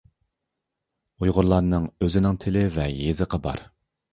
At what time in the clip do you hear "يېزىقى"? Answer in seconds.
2.95-3.45